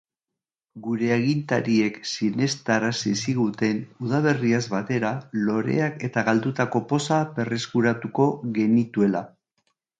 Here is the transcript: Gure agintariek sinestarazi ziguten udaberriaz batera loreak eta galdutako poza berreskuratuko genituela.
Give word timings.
Gure 0.85 1.09
agintariek 1.15 1.99
sinestarazi 2.11 3.13
ziguten 3.25 3.83
udaberriaz 4.07 4.63
batera 4.73 5.13
loreak 5.45 6.03
eta 6.11 6.27
galdutako 6.33 6.85
poza 6.95 7.23
berreskuratuko 7.39 8.31
genituela. 8.61 9.27